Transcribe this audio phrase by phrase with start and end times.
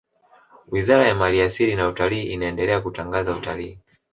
[0.71, 3.79] wizara ya mali asili na utalii inaendelea kutangaza utalii